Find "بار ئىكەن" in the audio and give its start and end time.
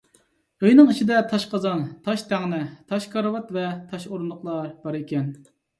4.89-5.35